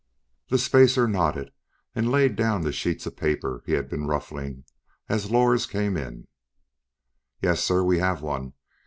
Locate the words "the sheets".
2.63-3.05